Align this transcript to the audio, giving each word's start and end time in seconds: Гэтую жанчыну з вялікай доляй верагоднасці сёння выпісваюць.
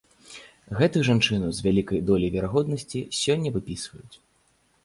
Гэтую 0.79 1.03
жанчыну 1.09 1.51
з 1.57 1.65
вялікай 1.67 2.01
доляй 2.09 2.33
верагоднасці 2.37 2.99
сёння 3.23 3.49
выпісваюць. 3.59 4.15